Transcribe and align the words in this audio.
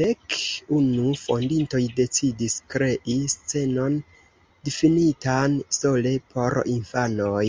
Dek 0.00 0.34
unu 0.76 1.08
fondintoj 1.22 1.80
decidis 1.98 2.56
krei 2.76 3.18
scenon 3.34 4.00
difinitan 4.70 5.60
sole 5.82 6.16
por 6.34 6.60
infanoj. 6.78 7.46